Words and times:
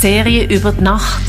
Serie 0.00 0.44
über 0.44 0.72
die 0.72 0.82
Nacht. 0.82 1.20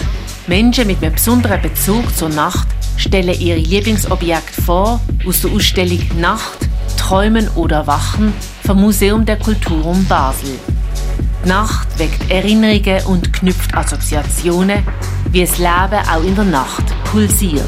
Menschen 0.47 0.87
mit 0.87 1.03
einem 1.03 1.11
besonderen 1.11 1.61
Bezug 1.61 2.15
zur 2.15 2.29
Nacht 2.29 2.69
stellen 2.95 3.37
ihre 3.37 3.57
Lieblingsobjekte 3.57 4.61
vor 4.61 5.01
aus 5.27 5.41
der 5.41 5.51
Ausstellung 5.51 5.99
Nacht, 6.21 6.69
Träumen 6.95 7.49
oder 7.55 7.85
Wachen 7.85 8.31
vom 8.65 8.79
Museum 8.79 9.25
der 9.25 9.37
Kulturum 9.37 10.05
Basel. 10.05 10.57
Die 11.43 11.49
Nacht 11.49 11.99
weckt 11.99 12.31
Erinnerungen 12.31 13.03
und 13.07 13.33
knüpft 13.33 13.75
Assoziationen, 13.75 14.83
wie 15.31 15.41
das 15.41 15.57
Leben 15.57 16.07
auch 16.09 16.23
in 16.23 16.35
der 16.35 16.45
Nacht 16.45 16.85
pulsiert. 17.03 17.65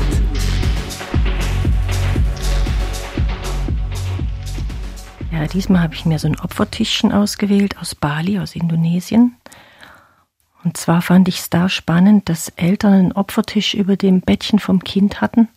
Ja, 5.33 5.47
diesmal 5.47 5.81
habe 5.81 5.95
ich 5.95 6.05
mir 6.05 6.17
so 6.17 6.29
ein 6.29 6.39
Opfertischchen 6.39 7.11
ausgewählt 7.11 7.78
aus 7.78 7.93
Bali, 7.93 8.39
aus 8.39 8.56
Indonesien. 8.56 9.36
Und 10.63 10.77
zwar 10.77 11.01
fand 11.01 11.27
ich 11.27 11.39
es 11.39 11.49
da 11.49 11.67
spannend, 11.67 12.29
dass 12.29 12.49
Eltern 12.49 12.93
einen 12.93 13.11
Opfertisch 13.11 13.73
über 13.73 13.97
dem 13.97 14.21
Bettchen 14.21 14.59
vom 14.59 14.83
Kind 14.83 15.19
hatten. 15.19 15.49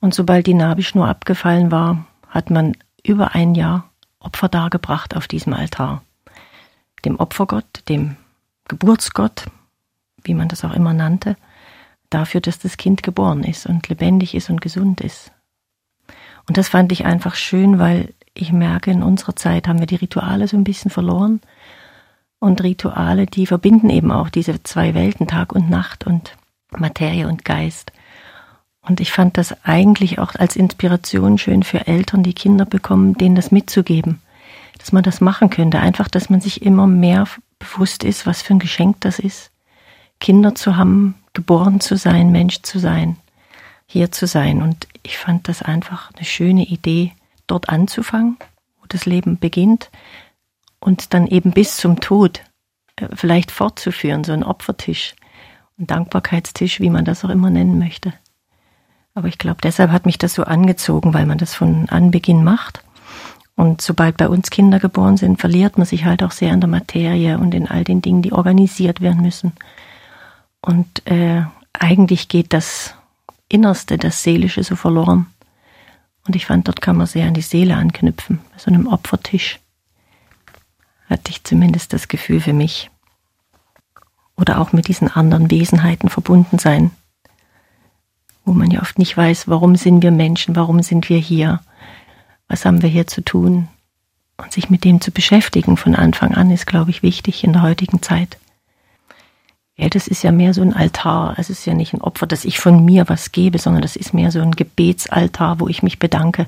Und 0.00 0.14
sobald 0.14 0.46
die 0.46 0.54
Nabelschnur 0.54 1.08
abgefallen 1.08 1.70
war, 1.70 2.04
hat 2.28 2.50
man 2.50 2.76
über 3.02 3.34
ein 3.34 3.54
Jahr 3.54 3.90
Opfer 4.20 4.48
dargebracht 4.48 5.16
auf 5.16 5.26
diesem 5.26 5.54
Altar. 5.54 6.02
Dem 7.04 7.18
Opfergott, 7.18 7.88
dem 7.88 8.16
Geburtsgott, 8.68 9.46
wie 10.22 10.34
man 10.34 10.48
das 10.48 10.64
auch 10.64 10.72
immer 10.72 10.92
nannte, 10.92 11.36
dafür, 12.10 12.40
dass 12.40 12.58
das 12.58 12.76
Kind 12.76 13.02
geboren 13.02 13.42
ist 13.42 13.66
und 13.66 13.88
lebendig 13.88 14.34
ist 14.34 14.50
und 14.50 14.60
gesund 14.60 15.00
ist. 15.00 15.32
Und 16.46 16.56
das 16.56 16.68
fand 16.68 16.92
ich 16.92 17.04
einfach 17.04 17.34
schön, 17.34 17.78
weil 17.78 18.14
ich 18.34 18.52
merke, 18.52 18.90
in 18.90 19.02
unserer 19.02 19.36
Zeit 19.36 19.68
haben 19.68 19.78
wir 19.78 19.86
die 19.86 19.96
Rituale 19.96 20.48
so 20.48 20.56
ein 20.56 20.64
bisschen 20.64 20.90
verloren. 20.90 21.40
Und 22.42 22.60
Rituale, 22.64 23.26
die 23.26 23.46
verbinden 23.46 23.88
eben 23.88 24.10
auch 24.10 24.28
diese 24.28 24.60
zwei 24.64 24.94
Welten, 24.94 25.28
Tag 25.28 25.52
und 25.52 25.70
Nacht 25.70 26.08
und 26.08 26.36
Materie 26.76 27.28
und 27.28 27.44
Geist. 27.44 27.92
Und 28.80 28.98
ich 28.98 29.12
fand 29.12 29.38
das 29.38 29.64
eigentlich 29.64 30.18
auch 30.18 30.34
als 30.34 30.56
Inspiration 30.56 31.38
schön 31.38 31.62
für 31.62 31.86
Eltern, 31.86 32.24
die 32.24 32.32
Kinder 32.32 32.64
bekommen, 32.64 33.14
denen 33.14 33.36
das 33.36 33.52
mitzugeben, 33.52 34.20
dass 34.78 34.90
man 34.90 35.04
das 35.04 35.20
machen 35.20 35.50
könnte. 35.50 35.78
Einfach, 35.78 36.08
dass 36.08 36.30
man 36.30 36.40
sich 36.40 36.62
immer 36.62 36.88
mehr 36.88 37.28
bewusst 37.60 38.02
ist, 38.02 38.26
was 38.26 38.42
für 38.42 38.54
ein 38.54 38.58
Geschenk 38.58 39.00
das 39.02 39.20
ist, 39.20 39.52
Kinder 40.18 40.56
zu 40.56 40.76
haben, 40.76 41.14
geboren 41.34 41.78
zu 41.78 41.96
sein, 41.96 42.32
Mensch 42.32 42.62
zu 42.62 42.80
sein, 42.80 43.18
hier 43.86 44.10
zu 44.10 44.26
sein. 44.26 44.62
Und 44.62 44.88
ich 45.04 45.16
fand 45.16 45.46
das 45.46 45.62
einfach 45.62 46.10
eine 46.16 46.24
schöne 46.24 46.64
Idee, 46.64 47.12
dort 47.46 47.68
anzufangen, 47.68 48.36
wo 48.80 48.86
das 48.88 49.06
Leben 49.06 49.38
beginnt 49.38 49.90
und 50.82 51.14
dann 51.14 51.26
eben 51.28 51.52
bis 51.52 51.76
zum 51.76 52.00
Tod 52.00 52.42
äh, 52.96 53.08
vielleicht 53.14 53.50
fortzuführen, 53.50 54.24
so 54.24 54.32
ein 54.32 54.42
Opfertisch, 54.42 55.14
ein 55.78 55.86
Dankbarkeitstisch, 55.86 56.80
wie 56.80 56.90
man 56.90 57.04
das 57.04 57.24
auch 57.24 57.30
immer 57.30 57.50
nennen 57.50 57.78
möchte. 57.78 58.12
Aber 59.14 59.28
ich 59.28 59.38
glaube, 59.38 59.58
deshalb 59.62 59.90
hat 59.90 60.06
mich 60.06 60.18
das 60.18 60.34
so 60.34 60.44
angezogen, 60.44 61.14
weil 61.14 61.26
man 61.26 61.38
das 61.38 61.54
von 61.54 61.88
Anbeginn 61.88 62.42
macht. 62.42 62.82
Und 63.54 63.80
sobald 63.80 64.16
bei 64.16 64.28
uns 64.28 64.50
Kinder 64.50 64.80
geboren 64.80 65.16
sind, 65.16 65.38
verliert 65.38 65.78
man 65.78 65.86
sich 65.86 66.04
halt 66.04 66.22
auch 66.22 66.32
sehr 66.32 66.52
in 66.52 66.60
der 66.60 66.70
Materie 66.70 67.38
und 67.38 67.54
in 67.54 67.68
all 67.68 67.84
den 67.84 68.02
Dingen, 68.02 68.22
die 68.22 68.32
organisiert 68.32 69.00
werden 69.00 69.22
müssen. 69.22 69.52
Und 70.62 71.06
äh, 71.06 71.42
eigentlich 71.72 72.28
geht 72.28 72.52
das 72.52 72.94
Innerste, 73.48 73.98
das 73.98 74.22
Seelische 74.22 74.64
so 74.64 74.74
verloren. 74.74 75.26
Und 76.26 76.34
ich 76.34 76.46
fand, 76.46 76.66
dort 76.66 76.80
kann 76.80 76.96
man 76.96 77.06
sehr 77.06 77.26
an 77.26 77.34
die 77.34 77.42
Seele 77.42 77.76
anknüpfen, 77.76 78.40
bei 78.52 78.58
so 78.58 78.70
einem 78.70 78.86
Opfertisch. 78.86 79.60
Hatte 81.12 81.30
ich 81.30 81.44
zumindest 81.44 81.92
das 81.92 82.08
Gefühl 82.08 82.40
für 82.40 82.54
mich. 82.54 82.90
Oder 84.34 84.58
auch 84.58 84.72
mit 84.72 84.88
diesen 84.88 85.08
anderen 85.08 85.50
Wesenheiten 85.50 86.08
verbunden 86.08 86.58
sein, 86.58 86.90
wo 88.46 88.54
man 88.54 88.70
ja 88.70 88.80
oft 88.80 88.98
nicht 88.98 89.14
weiß, 89.14 89.46
warum 89.46 89.76
sind 89.76 90.02
wir 90.02 90.10
Menschen, 90.10 90.56
warum 90.56 90.82
sind 90.82 91.10
wir 91.10 91.18
hier, 91.18 91.60
was 92.48 92.64
haben 92.64 92.80
wir 92.80 92.88
hier 92.88 93.06
zu 93.06 93.22
tun. 93.22 93.68
Und 94.38 94.54
sich 94.54 94.70
mit 94.70 94.84
dem 94.84 95.02
zu 95.02 95.10
beschäftigen 95.10 95.76
von 95.76 95.94
Anfang 95.94 96.34
an 96.34 96.50
ist, 96.50 96.66
glaube 96.66 96.90
ich, 96.90 97.02
wichtig 97.02 97.44
in 97.44 97.52
der 97.52 97.60
heutigen 97.60 98.00
Zeit. 98.00 98.38
Ja, 99.76 99.90
das 99.90 100.08
ist 100.08 100.22
ja 100.22 100.32
mehr 100.32 100.54
so 100.54 100.62
ein 100.62 100.72
Altar. 100.72 101.34
Es 101.36 101.50
ist 101.50 101.66
ja 101.66 101.74
nicht 101.74 101.92
ein 101.92 102.00
Opfer, 102.00 102.26
dass 102.26 102.46
ich 102.46 102.58
von 102.58 102.86
mir 102.86 103.06
was 103.10 103.32
gebe, 103.32 103.58
sondern 103.58 103.82
das 103.82 103.96
ist 103.96 104.14
mehr 104.14 104.30
so 104.30 104.40
ein 104.40 104.52
Gebetsaltar, 104.52 105.60
wo 105.60 105.68
ich 105.68 105.82
mich 105.82 105.98
bedanke 105.98 106.46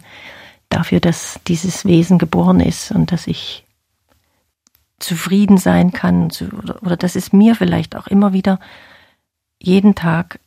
dafür, 0.70 1.00
dass 1.00 1.38
dieses 1.48 1.84
Wesen 1.84 2.16
geboren 2.16 2.60
ist 2.60 2.92
und 2.92 3.12
dass 3.12 3.26
ich 3.26 3.64
zufrieden 4.98 5.58
sein 5.58 5.92
kann 5.92 6.30
oder, 6.58 6.82
oder 6.82 6.96
dass 6.96 7.16
es 7.16 7.32
mir 7.32 7.54
vielleicht 7.54 7.96
auch 7.96 8.06
immer 8.06 8.32
wieder 8.32 8.58
jeden 9.58 9.94
Tag 9.94 10.40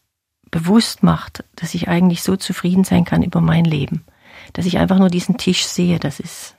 bewusst 0.49 1.03
macht, 1.03 1.43
dass 1.55 1.73
ich 1.73 1.87
eigentlich 1.87 2.23
so 2.23 2.35
zufrieden 2.35 2.83
sein 2.83 3.05
kann 3.05 3.23
über 3.23 3.41
mein 3.41 3.65
Leben. 3.65 4.05
Dass 4.53 4.65
ich 4.65 4.77
einfach 4.77 4.99
nur 4.99 5.09
diesen 5.09 5.37
Tisch 5.37 5.65
sehe, 5.65 5.99
das 5.99 6.19
ist 6.19 6.55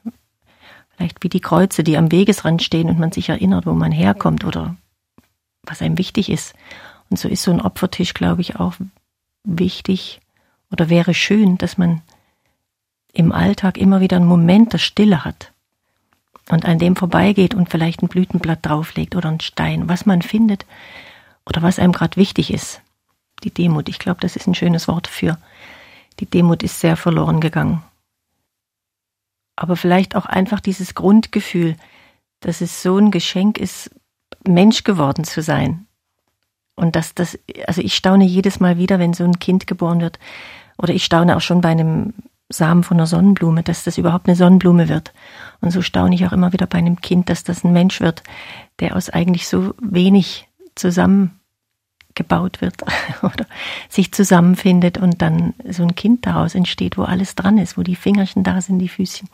vielleicht 0.97 1.23
wie 1.23 1.29
die 1.29 1.41
Kreuze, 1.41 1.83
die 1.83 1.97
am 1.97 2.13
Wegesrand 2.13 2.63
stehen 2.63 2.89
und 2.89 2.99
man 2.99 3.13
sich 3.13 3.29
erinnert, 3.29 3.67
wo 3.67 3.73
man 3.73 3.93
herkommt 3.93 4.45
oder 4.45 4.77
was 5.63 5.81
einem 5.81 5.99
wichtig 5.99 6.29
ist. 6.29 6.55
Und 7.09 7.19
so 7.19 7.29
ist 7.29 7.43
so 7.43 7.51
ein 7.51 7.61
Opfertisch, 7.61 8.15
glaube 8.15 8.43
ich, 8.43 8.57
auch 8.57 8.75
wichtig 9.45 10.21
oder 10.71 10.91
wäre 10.91 11.15
schön, 11.15 11.57
dass 11.57 11.79
man 11.79 12.03
im 13.13 13.33
Alltag 13.33 13.79
immer 13.79 14.01
wieder 14.01 14.17
einen 14.17 14.27
Moment 14.27 14.75
der 14.75 14.79
Stille 14.79 15.25
hat 15.25 15.53
und 16.51 16.65
an 16.65 16.79
dem 16.79 16.97
vorbeigeht 16.97 17.55
und 17.55 17.69
vielleicht 17.69 18.03
ein 18.03 18.09
Blütenblatt 18.09 18.65
drauflegt 18.65 19.17
oder 19.17 19.29
ein 19.29 19.41
Stein, 19.41 19.89
was 19.89 20.07
man 20.07 20.23
findet 20.23 20.67
oder 21.47 21.63
was 21.63 21.79
einem 21.79 21.93
gerade 21.93 22.17
wichtig 22.17 22.53
ist. 22.53 22.81
Die 23.45 23.51
Demut, 23.51 23.89
ich 23.89 23.99
glaube, 23.99 24.21
das 24.21 24.37
ist 24.37 24.47
ein 24.47 24.55
schönes 24.55 24.89
Wort 24.89 25.07
für. 25.07 25.39
Die 26.21 26.27
Demut 26.27 26.63
ist 26.63 26.81
sehr 26.81 26.97
verloren 26.97 27.41
gegangen. 27.41 27.83
Aber 29.57 29.77
vielleicht 29.77 30.17
auch 30.17 30.27
einfach 30.27 30.61
dieses 30.61 30.95
Grundgefühl, 30.95 31.77
dass 32.41 32.61
es 32.61 32.83
so 32.83 32.97
ein 32.99 33.11
Geschenk 33.11 33.59
ist, 33.59 33.91
Mensch 34.47 34.85
geworden 34.85 35.25
zu 35.25 35.43
sein. 35.43 35.87
Und 36.77 36.95
dass 36.95 37.15
das, 37.15 37.39
also 37.67 37.81
ich 37.81 37.97
staune 37.97 38.25
jedes 38.25 38.61
Mal 38.61 38.79
wieder, 38.79 38.99
wenn 38.99 39.15
so 39.15 39.25
ein 39.25 39.41
Kind 39.41 39.67
geboren 39.67 40.01
wird. 40.01 40.19
Oder 40.79 40.95
ich 40.95 41.05
staune 41.05 41.37
auch 41.37 41.41
schon 41.41 41.61
bei 41.61 41.71
einem 41.71 42.15
Samen 42.49 42.83
von 42.83 42.97
einer 42.97 43.07
Sonnenblume, 43.07 43.63
dass 43.63 43.85
das 43.85 43.99
überhaupt 43.99 44.27
eine 44.27 44.37
Sonnenblume 44.37 44.89
wird. 44.89 45.13
Und 45.61 45.71
so 45.71 45.83
staune 45.83 46.15
ich 46.15 46.27
auch 46.27 46.33
immer 46.33 46.53
wieder 46.53 46.67
bei 46.67 46.79
einem 46.79 47.01
Kind, 47.01 47.29
dass 47.29 47.45
das 47.45 47.65
ein 47.65 47.73
Mensch 47.73 48.01
wird, 48.01 48.23
der 48.81 48.97
aus 48.97 49.11
eigentlich 49.11 49.49
so 49.49 49.75
wenig 49.83 50.49
zusammengebaut 50.75 52.61
wird 52.61 52.83
oder 53.23 53.47
sich 53.89 54.13
zusammenfindet 54.13 54.97
und 54.97 55.21
dann 55.21 55.55
so 55.69 55.83
ein 55.83 55.95
Kind 55.95 56.25
daraus 56.25 56.55
entsteht, 56.55 56.97
wo 56.97 57.03
alles 57.03 57.35
dran 57.35 57.59
ist, 57.59 57.77
wo 57.77 57.83
die 57.83 57.97
Fingerchen 57.97 58.45
da 58.45 58.61
sind, 58.61 58.79
die 58.79 58.89
Füßchen. 58.89 59.29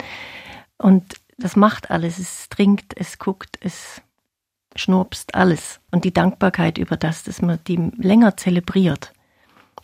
Und 0.76 1.14
das 1.38 1.56
macht 1.56 1.90
alles. 1.90 2.18
Es 2.18 2.48
trinkt, 2.48 2.94
es 2.96 3.18
guckt, 3.18 3.58
es 3.60 4.02
schnurpst, 4.76 5.34
alles. 5.34 5.80
Und 5.90 6.04
die 6.04 6.12
Dankbarkeit 6.12 6.78
über 6.78 6.96
das, 6.96 7.22
dass 7.22 7.40
man 7.42 7.58
die 7.66 7.76
länger 7.96 8.36
zelebriert, 8.36 9.12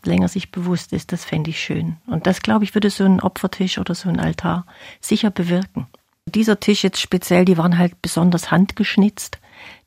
länger 0.05 0.29
sich 0.29 0.51
bewusst 0.51 0.93
ist, 0.93 1.13
das 1.13 1.25
fände 1.25 1.51
ich 1.51 1.61
schön. 1.61 1.97
Und 2.07 2.27
das, 2.27 2.43
glaube 2.43 2.65
ich, 2.65 2.75
würde 2.75 2.91
so 2.91 3.05
ein 3.05 3.21
Opfertisch 3.21 3.79
oder 3.79 3.95
so 3.95 4.09
ein 4.09 4.21
Altar 4.21 4.67
sicher 5.01 5.31
bewirken. 5.31 5.87
Dieser 6.27 6.61
Tisch 6.61 6.85
jetzt 6.85 7.01
speziell, 7.01 7.45
die 7.45 7.59
waren 7.59 7.79
halt 7.79 8.01
besonders 8.03 8.51
handgeschnitzt. 8.51 9.39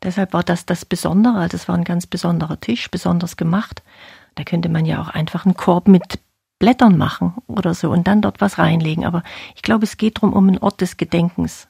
Deshalb 0.02 0.34
war 0.34 0.44
das 0.44 0.66
das 0.66 0.86
Besondere. 0.86 1.36
Also 1.36 1.58
das 1.58 1.68
war 1.68 1.76
ein 1.76 1.84
ganz 1.84 2.06
besonderer 2.06 2.60
Tisch, 2.60 2.90
besonders 2.92 3.38
gemacht. 3.38 3.84
Da 4.36 4.44
könnte 4.44 4.70
man 4.70 4.86
ja 4.86 5.02
auch 5.02 5.10
einfach 5.10 5.46
einen 5.46 5.56
Korb 5.56 5.88
mit 5.88 6.20
Blättern 6.60 6.98
machen 6.98 7.36
oder 7.48 7.74
so 7.74 7.92
und 7.92 8.08
dann 8.08 8.22
dort 8.22 8.42
was 8.42 8.58
reinlegen. 8.58 9.06
Aber 9.06 9.24
ich 9.56 9.62
glaube, 9.62 9.84
es 9.84 9.98
geht 9.98 10.18
darum, 10.18 10.34
um 10.34 10.48
einen 10.48 10.60
Ort 10.60 10.82
des 10.82 10.98
Gedenkens 10.98 11.68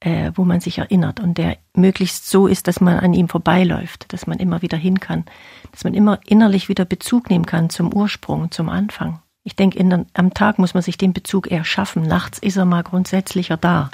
äh, 0.00 0.32
wo 0.34 0.44
man 0.44 0.60
sich 0.60 0.78
erinnert 0.78 1.20
und 1.20 1.38
der 1.38 1.56
möglichst 1.74 2.28
so 2.28 2.46
ist, 2.46 2.68
dass 2.68 2.80
man 2.80 2.98
an 2.98 3.14
ihm 3.14 3.28
vorbeiläuft, 3.28 4.12
dass 4.12 4.26
man 4.26 4.38
immer 4.38 4.62
wieder 4.62 4.76
hin 4.76 5.00
kann, 5.00 5.24
dass 5.72 5.84
man 5.84 5.94
immer 5.94 6.20
innerlich 6.26 6.68
wieder 6.68 6.84
Bezug 6.84 7.30
nehmen 7.30 7.46
kann 7.46 7.70
zum 7.70 7.92
Ursprung, 7.92 8.50
zum 8.50 8.68
Anfang. 8.68 9.20
Ich 9.42 9.54
denke, 9.54 10.06
am 10.14 10.34
Tag 10.34 10.58
muss 10.58 10.74
man 10.74 10.82
sich 10.82 10.98
den 10.98 11.12
Bezug 11.12 11.50
eher 11.50 11.64
schaffen. 11.64 12.02
Nachts 12.02 12.38
ist 12.38 12.56
er 12.56 12.64
mal 12.64 12.82
grundsätzlicher 12.82 13.56
da. 13.56 13.90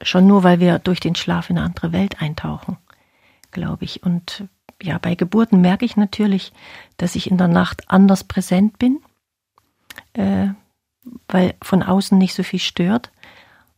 Schon 0.00 0.26
nur, 0.26 0.42
weil 0.42 0.58
wir 0.58 0.78
durch 0.78 1.00
den 1.00 1.14
Schlaf 1.14 1.50
in 1.50 1.58
eine 1.58 1.66
andere 1.66 1.92
Welt 1.92 2.22
eintauchen, 2.22 2.78
glaube 3.50 3.84
ich. 3.84 4.02
Und 4.02 4.44
ja, 4.82 4.96
bei 4.98 5.16
Geburten 5.16 5.60
merke 5.60 5.84
ich 5.84 5.96
natürlich, 5.96 6.52
dass 6.96 7.14
ich 7.14 7.30
in 7.30 7.36
der 7.36 7.48
Nacht 7.48 7.90
anders 7.90 8.24
präsent 8.24 8.78
bin, 8.78 9.00
äh, 10.14 10.48
weil 11.28 11.54
von 11.60 11.82
außen 11.82 12.16
nicht 12.16 12.34
so 12.34 12.42
viel 12.42 12.60
stört. 12.60 13.10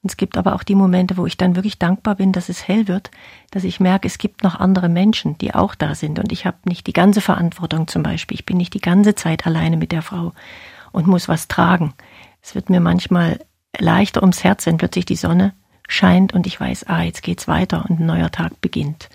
Es 0.02 0.16
gibt 0.16 0.38
aber 0.38 0.54
auch 0.54 0.62
die 0.62 0.74
Momente, 0.74 1.18
wo 1.18 1.26
ich 1.26 1.36
dann 1.36 1.56
wirklich 1.56 1.78
dankbar 1.78 2.14
bin, 2.14 2.32
dass 2.32 2.48
es 2.48 2.66
hell 2.66 2.88
wird, 2.88 3.10
dass 3.50 3.64
ich 3.64 3.80
merke, 3.80 4.08
es 4.08 4.16
gibt 4.16 4.42
noch 4.42 4.58
andere 4.58 4.88
Menschen, 4.88 5.36
die 5.38 5.54
auch 5.54 5.74
da 5.74 5.94
sind. 5.94 6.18
Und 6.18 6.32
ich 6.32 6.46
habe 6.46 6.56
nicht 6.64 6.86
die 6.86 6.94
ganze 6.94 7.20
Verantwortung 7.20 7.86
zum 7.86 8.02
Beispiel. 8.02 8.36
Ich 8.36 8.46
bin 8.46 8.56
nicht 8.56 8.72
die 8.72 8.80
ganze 8.80 9.14
Zeit 9.14 9.46
alleine 9.46 9.76
mit 9.76 9.92
der 9.92 10.00
Frau 10.00 10.32
und 10.92 11.06
muss 11.06 11.28
was 11.28 11.48
tragen. 11.48 11.92
Es 12.40 12.54
wird 12.54 12.70
mir 12.70 12.80
manchmal 12.80 13.40
leichter 13.78 14.22
ums 14.22 14.42
Herz, 14.42 14.64
wenn 14.64 14.78
plötzlich 14.78 15.04
die 15.04 15.16
Sonne 15.16 15.52
scheint 15.86 16.32
und 16.32 16.46
ich 16.46 16.58
weiß, 16.58 16.86
ah, 16.88 17.02
jetzt 17.02 17.22
geht's 17.22 17.46
weiter 17.46 17.84
und 17.88 18.00
ein 18.00 18.06
neuer 18.06 18.30
Tag 18.30 18.58
beginnt. 18.62 19.10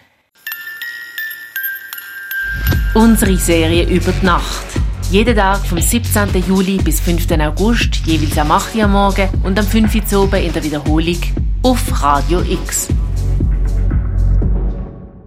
Unsere 2.93 3.35
Serie 3.37 3.89
über 3.89 4.11
die 4.11 4.25
Nacht. 4.25 4.84
Jeden 5.11 5.35
Tag 5.35 5.65
vom 5.65 5.79
17. 5.79 6.29
Juli 6.47 6.77
bis 6.77 6.99
5. 6.99 7.27
August, 7.39 7.97
jeweils 8.05 8.37
am 8.39 8.51
8. 8.51 8.75
Uhr 8.75 8.83
am 8.85 8.91
Morgen 8.93 9.29
und 9.43 9.57
am 9.59 9.65
5. 9.65 10.11
Uhr 10.13 10.33
in 10.33 10.51
der 10.51 10.63
Wiederholung 10.63 11.17
auf 11.61 12.01
Radio 12.01 12.41
X. 12.41 12.87